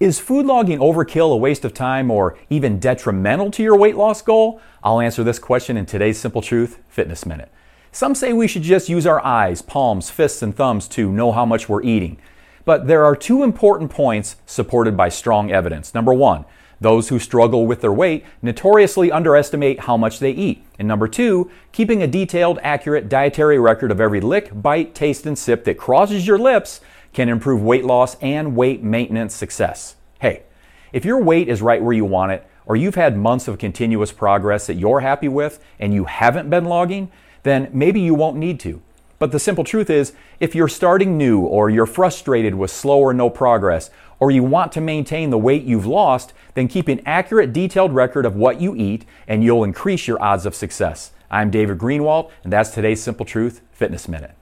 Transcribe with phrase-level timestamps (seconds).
[0.00, 4.22] Is food logging overkill, a waste of time, or even detrimental to your weight loss
[4.22, 4.60] goal?
[4.84, 7.50] I'll answer this question in today's Simple Truth Fitness Minute.
[7.90, 11.44] Some say we should just use our eyes, palms, fists, and thumbs to know how
[11.44, 12.16] much we're eating.
[12.64, 15.92] But there are two important points supported by strong evidence.
[15.92, 16.44] Number one,
[16.80, 20.64] those who struggle with their weight notoriously underestimate how much they eat.
[20.78, 25.36] And number two, keeping a detailed, accurate dietary record of every lick, bite, taste, and
[25.36, 26.80] sip that crosses your lips
[27.12, 29.96] can improve weight loss and weight maintenance success.
[30.20, 30.42] Hey,
[30.92, 34.12] if your weight is right where you want it, or you've had months of continuous
[34.12, 37.10] progress that you're happy with and you haven't been logging,
[37.42, 38.82] then maybe you won't need to.
[39.18, 43.12] But the simple truth is, if you're starting new, or you're frustrated with slow or
[43.12, 47.52] no progress, or you want to maintain the weight you've lost, then keep an accurate,
[47.52, 51.12] detailed record of what you eat, and you'll increase your odds of success.
[51.30, 54.34] I'm David Greenwald, and that's today's Simple Truth Fitness Minute.